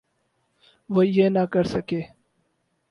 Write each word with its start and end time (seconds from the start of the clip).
وہ 0.89 1.07
یہ 1.07 1.29
نہ 1.29 1.45
کر 1.51 1.63
سکے۔ 1.63 2.01